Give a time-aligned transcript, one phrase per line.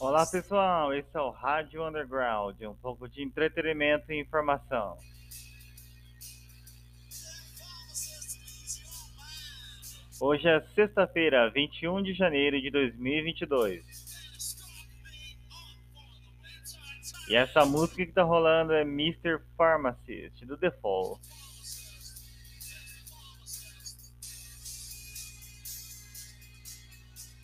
[0.00, 4.96] Olá pessoal, esse é o Rádio Underground, um pouco de entretenimento e informação.
[10.20, 13.84] Hoje é sexta-feira, 21 de janeiro de 2022.
[17.28, 19.40] E essa música que tá rolando é Mr.
[19.56, 20.70] Pharmacist, do The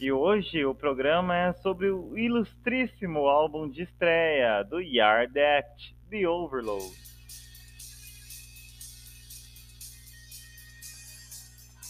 [0.05, 6.29] E hoje o programa é sobre o ilustríssimo álbum de estreia do Yard Act, The
[6.29, 6.95] Overload.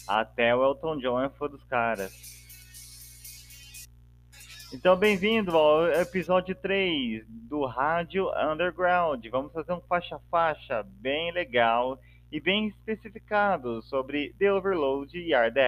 [0.06, 2.12] Até o Elton John é fã dos caras.
[4.72, 9.26] Então, bem-vindo ao episódio 3 do Rádio Underground.
[9.26, 11.98] Vamos fazer um faixa-faixa bem legal
[12.30, 15.58] e bem especificado sobre The Overload e Yard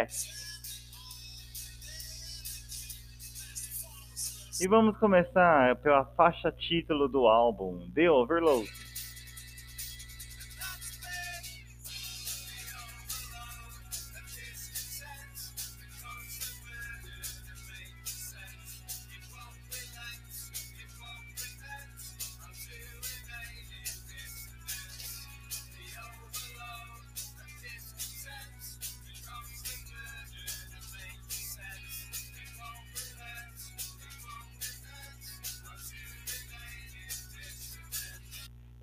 [4.59, 8.67] E vamos começar pela faixa título do álbum, The Overload.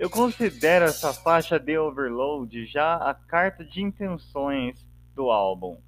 [0.04, 5.80] Eu considero essa faixa de Overload já a carta de intenções do álbum.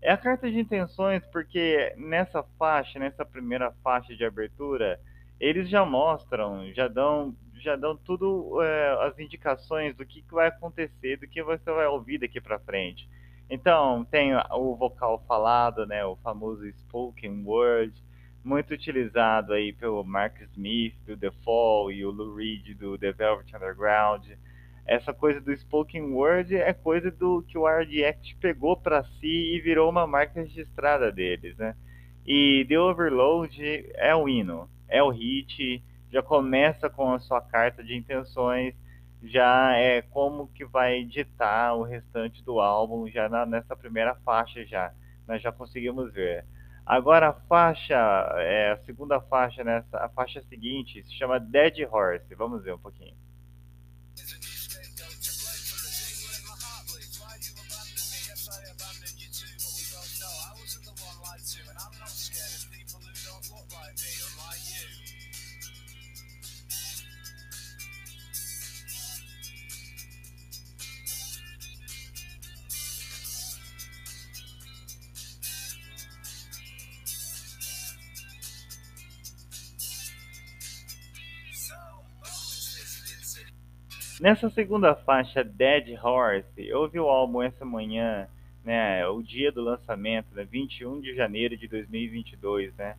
[0.00, 5.00] É a carta de intenções porque nessa faixa, nessa primeira faixa de abertura,
[5.40, 10.46] eles já mostram, já dão, já dão tudo é, as indicações do que, que vai
[10.46, 13.10] acontecer, do que você vai ouvir daqui para frente.
[13.50, 17.92] Então tem o vocal falado, né, o famoso spoken word
[18.44, 23.12] muito utilizado aí pelo Mark Smith do The Fall e o Lou Reed do The
[23.12, 24.26] Velvet Underground.
[24.86, 29.60] Essa coisa do spoken word é coisa do que o Act pegou para si e
[29.60, 31.74] virou uma marca registrada deles, né?
[32.26, 35.82] E The Overload é o hino, é o hit,
[36.12, 38.74] já começa com a sua carta de intenções,
[39.22, 44.66] já é como que vai ditar o restante do álbum já na, nessa primeira faixa
[44.66, 44.92] já.
[45.26, 46.44] Nós já conseguimos ver.
[46.86, 47.94] Agora a faixa,
[48.36, 52.34] é, a segunda faixa nessa, a faixa seguinte se chama Dead Horse.
[52.34, 53.16] Vamos ver um pouquinho.
[84.20, 88.28] Nessa segunda faixa, Dead Horse, eu ouvi o álbum essa manhã,
[88.64, 92.94] né, o dia do lançamento, né, 21 de janeiro de 2022, né,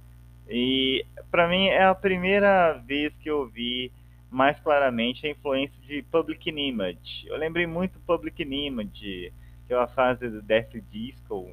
[0.49, 3.93] e para mim é a primeira vez que eu vi
[4.29, 7.25] mais claramente a influência de Public Image.
[7.27, 9.31] Eu lembrei muito Public Image,
[9.63, 11.49] aquela fase do Death Disco,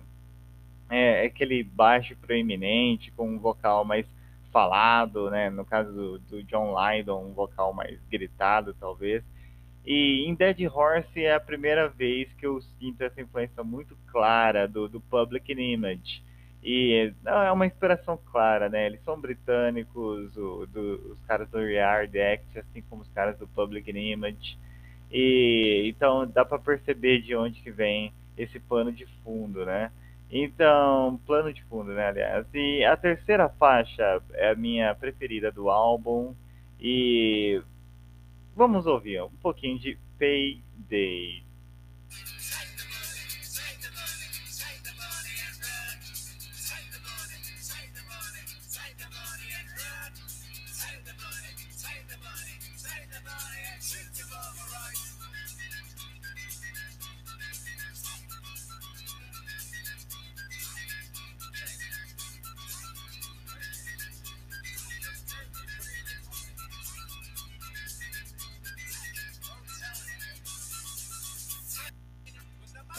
[0.91, 4.07] é, aquele baixo proeminente com um vocal mais
[4.51, 9.23] falado, né, no caso do, do John Lydon, um vocal mais gritado talvez.
[9.85, 14.69] E em Dead Horse é a primeira vez que eu sinto essa influência muito clara
[14.69, 16.23] do, do Public Image.
[16.63, 18.87] E não, é uma inspiração clara, né?
[18.87, 23.49] Eles são britânicos, o, do, os caras do Yard Act, assim como os caras do
[23.49, 24.57] Public Image.
[25.11, 29.91] E então dá para perceber de onde que vem esse pano de fundo, né?
[30.31, 32.47] Então, plano de fundo, né, aliás.
[32.55, 36.35] E a terceira faixa é a minha preferida do álbum
[36.81, 37.61] e
[38.55, 41.43] Vamos ouvir um pouquinho de Payday.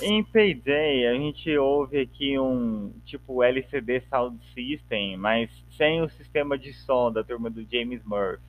[0.05, 6.57] Em Payday, a gente ouve aqui um tipo LCD Sound System, mas sem o sistema
[6.57, 8.43] de som da turma do James Murphy.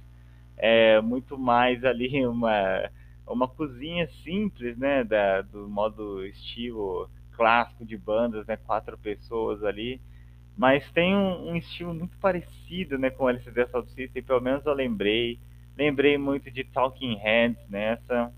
[0.56, 2.90] É muito mais ali uma,
[3.24, 10.00] uma cozinha simples, né, da, do modo estilo clássico de bandas, né, quatro pessoas ali.
[10.56, 14.66] mas tem um, um, estilo muito parecido, né, com o LCD Sound System, pelo menos
[14.66, 15.38] eu lembrei.
[15.78, 18.32] Lembrei muito de Talking Heads nessa.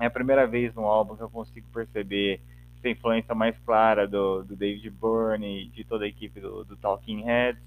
[0.00, 2.40] É a primeira vez no álbum que eu consigo perceber
[2.78, 7.22] essa influência mais clara do, do David Byrne, de toda a equipe do, do Talking
[7.22, 7.62] Heads.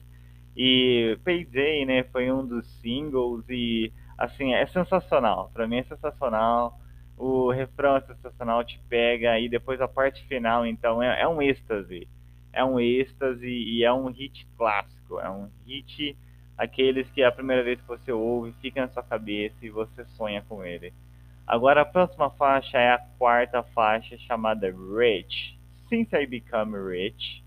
[0.58, 5.52] E Payday, né, foi um dos singles e assim, é sensacional.
[5.54, 6.80] Para mim é sensacional.
[7.16, 11.40] O refrão é sensacional, te pega e depois a parte final, então é, é um
[11.40, 12.08] êxtase.
[12.52, 16.18] É um êxtase e é um hit clássico, é um hit
[16.58, 20.44] aqueles que a primeira vez que você ouve fica na sua cabeça e você sonha
[20.48, 20.92] com ele.
[21.46, 25.60] Agora a próxima faixa é a quarta faixa chamada Rich.
[25.90, 27.44] Since I Become Rich.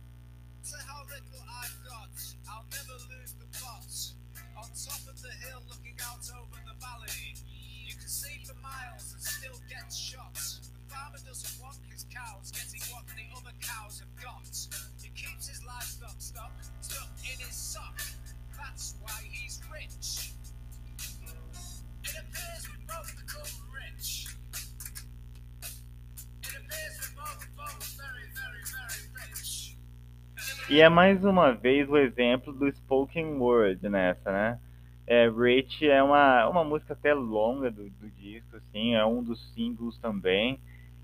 [30.68, 34.58] E é mais uma vez o exemplo do spoken word nessa, né?
[35.06, 39.54] É, Rich é uma, uma música até longa do, do disco, assim, é um dos
[39.54, 40.58] singles também.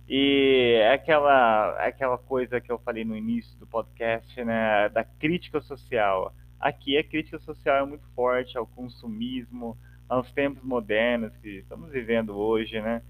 [0.09, 5.05] E é aquela, é aquela coisa que eu falei no início do podcast, né, da
[5.05, 6.35] crítica social.
[6.59, 9.79] Aqui a crítica social é muito forte ao consumismo,
[10.09, 13.01] aos tempos modernos que estamos vivendo hoje, né?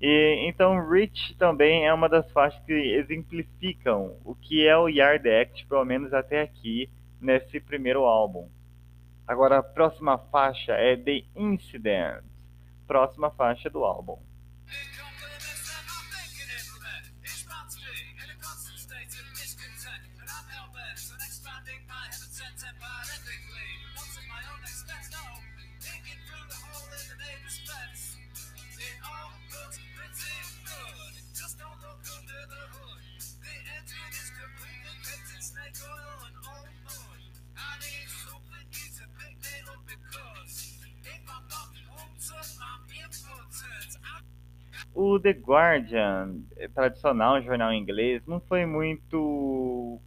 [0.00, 5.28] E, então, Rich também é uma das faixas que exemplificam o que é o Yard
[5.28, 8.48] Act, pelo menos até aqui, nesse primeiro álbum.
[9.26, 12.22] Agora, a próxima faixa é The Incident,
[12.86, 14.18] próxima faixa do álbum.
[44.94, 50.00] O The Guardian, é tradicional jornal inglês, não foi muito.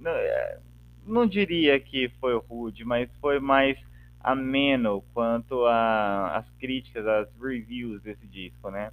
[0.00, 0.58] Não, é,
[1.06, 3.78] não diria que foi rude, mas foi mais
[4.20, 8.90] ameno quanto às críticas, às reviews desse disco, né?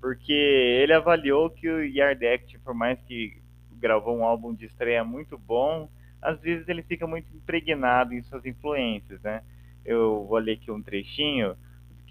[0.00, 3.40] Porque ele avaliou que o Yard Act, por mais que
[3.72, 5.88] gravou um álbum de estreia muito bom,
[6.20, 9.42] às vezes ele fica muito impregnado em suas influências, né?
[9.84, 11.54] Eu vou ler aqui um trechinho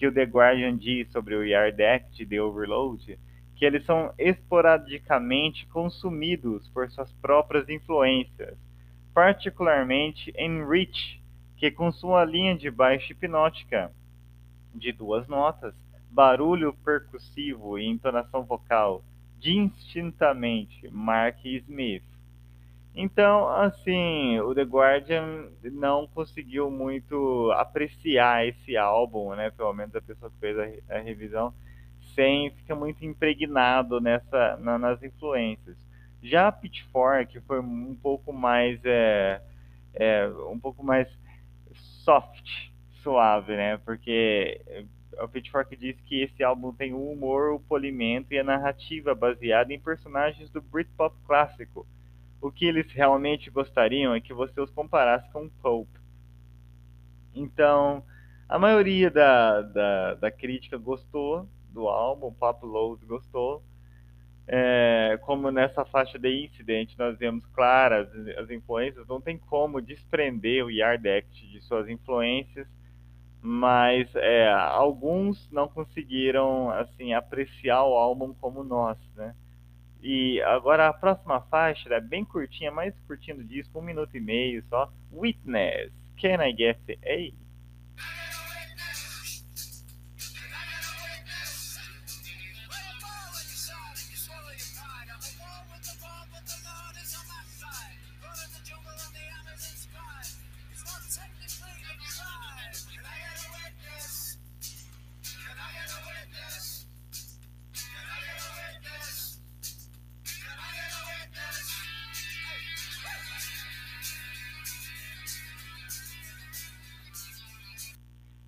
[0.03, 3.17] que o The Guardian diz sobre o Yard Act de Overload,
[3.55, 8.57] que eles são esporadicamente consumidos por suas próprias influências,
[9.13, 11.23] particularmente em Rich,
[11.55, 13.93] que com sua linha de baixo hipnótica
[14.75, 15.73] de duas notas,
[16.11, 19.01] barulho percussivo e entonação vocal,
[19.39, 22.03] distintamente Mark Smith.
[22.95, 29.49] Então, assim, o The Guardian não conseguiu muito apreciar esse álbum, né?
[29.49, 31.53] Pelo menos a pessoa que fez a, a revisão,
[32.13, 35.75] sem ficar muito impregnado nessa, na, nas influências.
[36.21, 39.41] Já a Pitchfork foi um pouco mais, é,
[39.95, 41.07] é, um pouco mais
[42.03, 42.45] soft,
[43.01, 43.77] suave, né?
[43.77, 44.61] Porque
[45.17, 49.73] a Pitchfork diz que esse álbum tem o humor, o polimento e a narrativa baseada
[49.73, 51.87] em personagens do Britpop clássico
[52.43, 55.97] o que eles realmente gostariam é que você os comparasse com Pope.
[57.33, 58.03] Então,
[58.49, 63.63] a maioria da, da, da crítica gostou do álbum, o Pop Load gostou.
[64.45, 70.65] É, como nessa faixa de Incident nós vemos claras as influências, não tem como desprender
[70.65, 72.67] o Yard Act de suas influências,
[73.41, 79.33] mas é, alguns não conseguiram assim apreciar o álbum como nós, né?
[80.03, 84.19] E agora a próxima faixa é bem curtinha, mais curtinha do disco, um minuto e
[84.19, 84.91] meio só.
[85.13, 87.42] Witness, Can I Get A?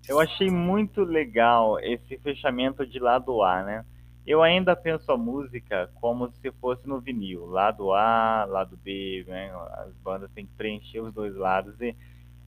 [0.08, 3.84] Eu achei muito legal esse fechamento de lado A, né?
[4.26, 9.52] Eu ainda penso a música como se fosse no vinil, lado A, lado B, né?
[9.78, 11.94] As bandas têm que preencher os dois lados e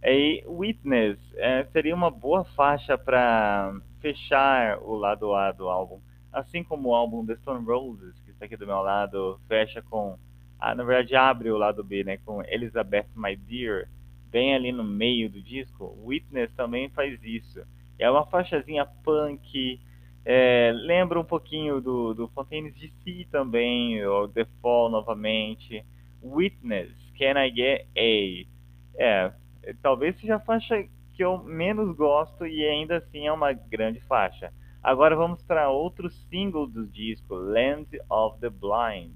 [0.02, 6.00] aí Witness é, seria uma boa faixa para fechar o lado A do álbum,
[6.32, 10.18] assim como o álbum The Stone Roses, que está aqui do meu lado, fecha com,
[10.60, 12.18] ah, na verdade abre o lado B, né?
[12.26, 13.88] Com Elizabeth My Dear,
[14.32, 15.98] bem ali no meio do disco.
[16.04, 17.62] Witness também faz isso.
[17.98, 19.80] É uma faixazinha punk
[20.26, 25.84] é, lembra um pouquinho do, do Fontaines DC também, o The Fall novamente.
[26.22, 29.02] Witness, Can I Get A?
[29.02, 29.34] É,
[29.82, 34.54] talvez seja a faixa que eu menos gosto e ainda assim é uma grande faixa.
[34.84, 39.12] Agora vamos para outro single do disco, Land of the Blind.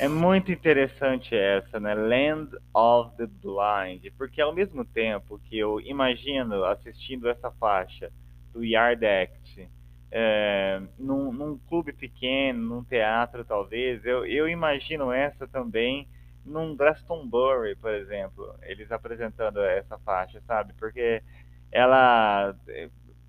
[0.00, 1.92] É muito interessante essa, né?
[1.92, 8.10] Land of the Blind, porque ao mesmo tempo que eu imagino assistindo essa faixa
[8.50, 9.68] do Yard Act
[10.10, 16.08] é, num, num, clube pequeno, num teatro talvez, eu, eu imagino essa também
[16.46, 20.72] num Glastonbury, por exemplo, eles apresentando essa faixa, sabe?
[20.78, 21.22] Porque
[21.70, 22.56] ela,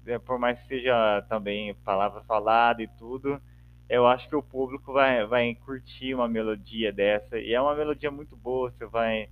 [0.05, 3.41] é, por mais que seja também palavra falada e tudo,
[3.89, 7.37] eu acho que o público vai, vai curtir uma melodia dessa.
[7.37, 9.29] E é uma melodia muito boa, você vai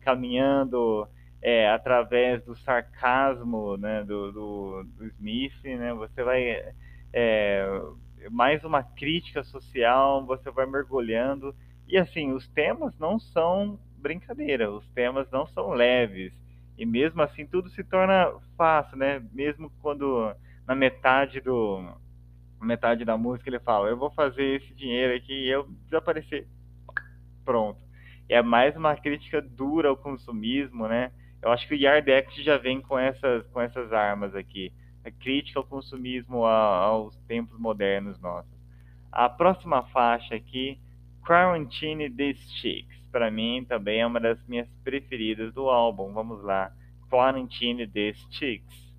[0.00, 1.08] caminhando
[1.40, 6.74] é, através do sarcasmo né, do, do, do Smith, né, você vai.
[7.12, 7.80] É,
[8.30, 11.54] mais uma crítica social, você vai mergulhando.
[11.88, 16.32] E assim, os temas não são brincadeira, os temas não são leves.
[16.78, 19.22] E mesmo assim tudo se torna fácil, né?
[19.32, 20.34] Mesmo quando
[20.66, 21.82] na metade do,
[22.62, 26.46] metade da música ele fala: Eu vou fazer esse dinheiro aqui e eu desaparecer.
[27.44, 27.80] Pronto.
[28.28, 31.12] É mais uma crítica dura ao consumismo, né?
[31.42, 34.72] Eu acho que o Yard Act já vem com essas, com essas armas aqui.
[35.04, 38.52] A crítica ao consumismo aos tempos modernos nossos.
[39.10, 40.80] A próxima faixa aqui,
[41.26, 43.02] Quarantine These Chicks.
[43.10, 46.12] Para mim também é uma das minhas preferidas do álbum.
[46.12, 46.72] Vamos lá.
[47.10, 48.91] Quarantine These Chicks.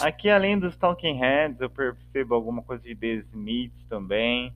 [0.00, 4.54] Aqui, além dos Talking Heads, eu percebo alguma coisa de The Smiths também.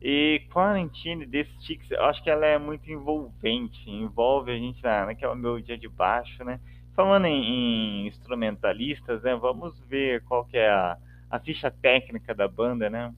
[0.00, 5.06] E Quarantine The Sticks, eu acho que ela é muito envolvente, envolve a gente na,
[5.06, 6.60] naquela melodia de baixo, né?
[6.94, 9.34] Falando em, em, instrumentalistas, né?
[9.34, 10.96] Vamos ver qual que é a,
[11.28, 13.12] a ficha técnica da banda, né?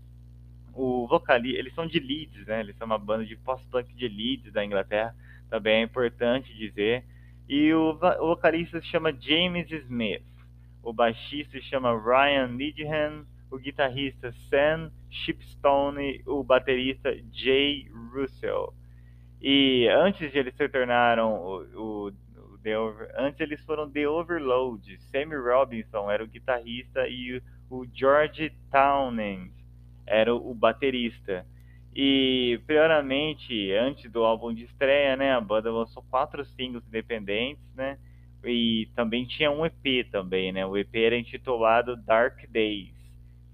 [0.73, 2.61] O vocalista, eles são de Leeds, né?
[2.61, 5.15] Eles são uma banda de post-punk de Leeds da Inglaterra,
[5.51, 7.05] também é importante dizer.
[7.47, 10.30] E o, o vocalista se chama James Smith
[10.83, 18.73] o baixista se chama Ryan Needham, o guitarrista Sam Shipstone, o baterista Jay Russell.
[19.41, 24.09] E antes de eles se tornaram o, o, o The Over, antes eles foram The
[24.09, 24.99] Overload.
[25.11, 29.51] Sammy Robinson era o guitarrista e o, George Townend
[30.07, 31.47] era o, o baterista.
[31.95, 37.99] E primeiramente, antes do álbum de estreia, né, a banda lançou quatro singles independentes, né?
[38.45, 40.65] E também tinha um EP também, né?
[40.65, 42.95] O EP era intitulado Dark Days.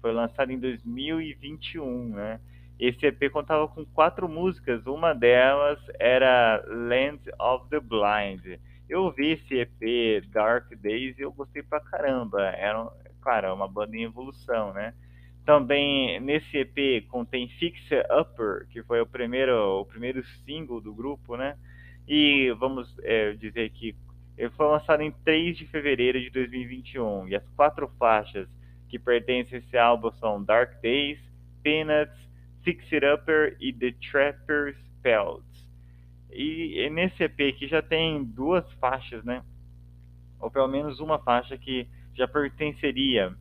[0.01, 2.39] Foi lançado em 2021, né?
[2.79, 8.59] Esse EP contava com quatro músicas, uma delas era Land of the Blind.
[8.87, 12.41] Eu ouvi esse EP Dark Days e eu gostei pra caramba.
[12.41, 12.87] Era,
[13.21, 14.93] claro, é uma banda em evolução, né?
[15.43, 21.35] Também nesse EP contém Fixer Upper, que foi o primeiro, o primeiro single do grupo,
[21.35, 21.57] né?
[22.07, 23.95] E vamos é, dizer que
[24.37, 28.47] ele foi lançado em 3 de fevereiro de 2021 e as quatro faixas
[28.87, 31.19] que pertencem a esse álbum são Dark Days,
[31.63, 32.17] Peanuts,
[32.63, 35.67] Fix It Upper e The Trapper's Pelts.
[36.31, 39.43] E nesse EP aqui já tem duas faixas, né?
[40.39, 43.35] Ou pelo menos uma faixa que já pertenceria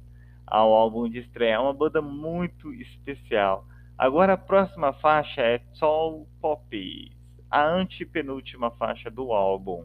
[0.47, 1.55] ao álbum de estreia.
[1.55, 3.67] É uma banda muito especial.
[3.99, 7.13] Agora a próxima faixa é Tall Poppies,
[7.51, 9.85] a antepenúltima faixa do álbum.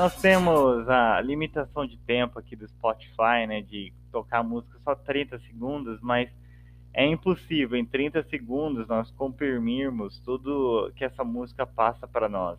[0.00, 5.38] Nós temos a limitação de tempo aqui do Spotify, né, de tocar música só 30
[5.40, 6.30] segundos, mas
[6.94, 12.58] é impossível em 30 segundos nós comprimirmos tudo que essa música passa para nós.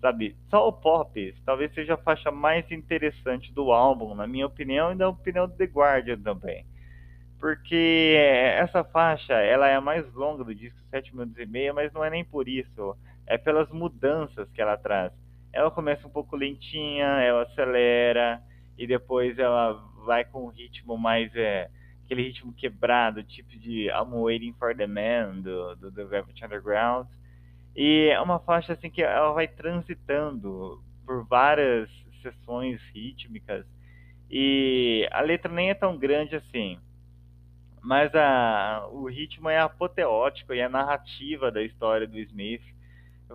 [0.00, 4.90] Sabe, só o Pop talvez seja a faixa mais interessante do álbum, na minha opinião,
[4.90, 6.66] e na opinião do The Guardian também.
[7.38, 8.16] Porque
[8.56, 12.04] essa faixa, ela é a mais longa do disco, 7 minutos e meio, mas não
[12.04, 15.12] é nem por isso, é pelas mudanças que ela traz
[15.52, 18.42] ela começa um pouco lentinha, ela acelera
[18.78, 21.70] e depois ela vai com um ritmo mais é,
[22.04, 27.06] aquele ritmo quebrado, tipo de I'm Waiting for the Man do, do The Velvet Underground.
[27.76, 31.88] E é uma faixa assim que ela vai transitando por várias
[32.22, 33.66] sessões rítmicas
[34.30, 36.78] e a letra nem é tão grande assim.
[37.82, 42.62] Mas a, o ritmo é apoteótico e a narrativa da história do Smith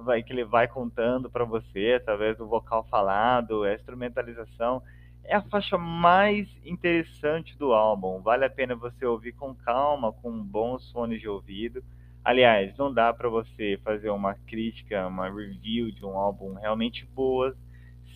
[0.04, 4.82] vai, que ele vai contando para você através do vocal falado, a instrumentalização.
[5.24, 8.22] É a faixa mais interessante do álbum.
[8.22, 11.84] Vale a pena você ouvir com calma, com bons fones de ouvido.
[12.24, 17.56] Aliás, não dá para você fazer uma crítica, uma review de um álbum realmente boa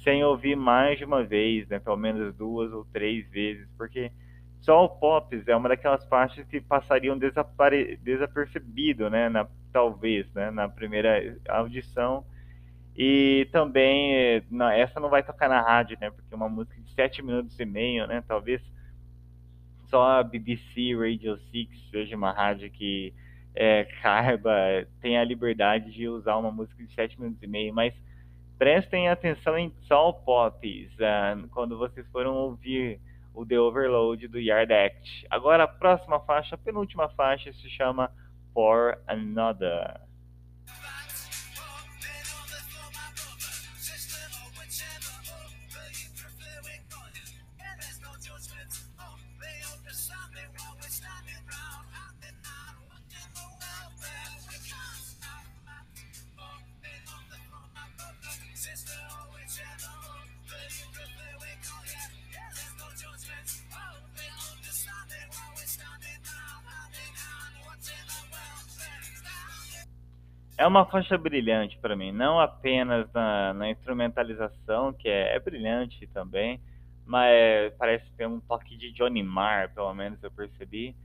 [0.03, 1.79] sem ouvir mais de uma vez, né?
[1.79, 4.11] Pelo menos duas ou três vezes, porque
[4.59, 7.97] só o Pops é uma daquelas faixas que passariam desapare...
[7.97, 9.29] desapercebido, né?
[9.29, 12.25] Na talvez, né, na primeira audição.
[12.95, 16.91] E também, na, essa não vai tocar na rádio, né, porque é uma música de
[16.93, 18.61] 7 minutos e meio, né, talvez
[19.91, 23.13] só a BBC Radio 6 seja uma rádio que
[23.53, 24.53] é, caiba,
[25.01, 27.93] tenha a liberdade de usar uma música de 7 minutos e meio, mas
[28.57, 32.99] prestem atenção em Soul Pops uh, quando vocês foram ouvir
[33.33, 35.25] o The Overload do Yard Act.
[35.29, 38.11] Agora a próxima faixa, a penúltima faixa, se chama
[38.53, 39.97] for another.
[70.61, 76.05] É uma faixa brilhante para mim, não apenas na, na instrumentalização, que é, é, brilhante
[76.13, 76.61] também,
[77.03, 80.95] mas parece ter um toque de Johnny Marr, pelo menos eu percebi.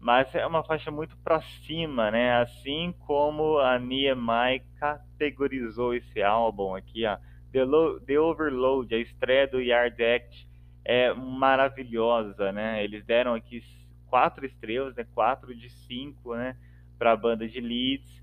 [0.00, 2.40] Mas é uma faixa muito para cima, né?
[2.40, 7.18] Assim como a Niemai categorizou esse álbum aqui, ó.
[7.52, 7.60] The,
[8.06, 10.48] The Overload, a estreia do Yard Act,
[10.86, 12.82] é maravilhosa, né?
[12.82, 13.62] Eles deram aqui
[14.08, 15.06] quatro estrelas, né?
[15.14, 16.56] Quatro de cinco, né?
[16.98, 18.21] Para a banda de Leeds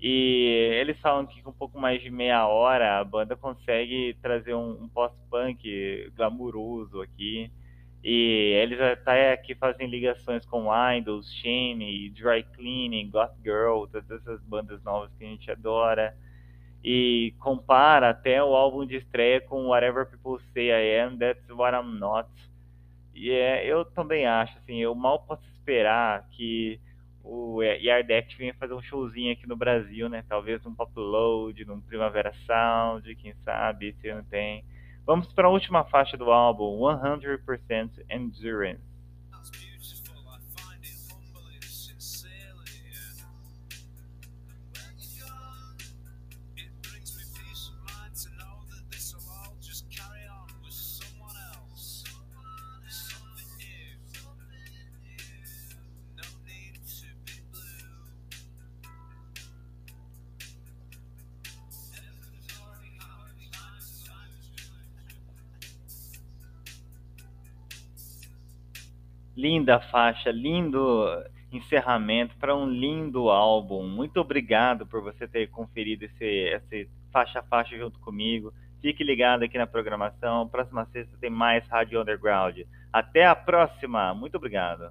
[0.00, 4.54] e eles falam que com um pouco mais de meia hora a banda consegue trazer
[4.54, 7.50] um, um pós-punk glamuroso aqui.
[8.02, 14.40] E eles até aqui fazem ligações com Idols, Shane, Dry Cleaning, Goth Girl, todas essas
[14.42, 16.16] bandas novas que a gente adora.
[16.82, 21.76] E compara até o álbum de estreia com Whatever People Say I Am, That's What
[21.76, 22.30] I'm Not.
[23.14, 26.80] E é, eu também acho, assim, eu mal posso esperar que
[27.22, 30.24] o Yardect vinha fazer um showzinho aqui no Brasil, né?
[30.28, 34.64] Talvez num Pop Load, num Primavera Sound, quem sabe, esse ano tem.
[35.06, 38.89] Vamos para a última faixa do álbum, 100% Endurance.
[69.40, 71.06] Linda faixa, lindo
[71.50, 73.88] encerramento para um lindo álbum.
[73.88, 78.52] Muito obrigado por você ter conferido esse, esse faixa a faixa junto comigo.
[78.82, 80.46] Fique ligado aqui na programação.
[80.46, 82.58] Próxima sexta tem mais Rádio Underground.
[82.92, 84.12] Até a próxima.
[84.14, 84.90] Muito obrigado.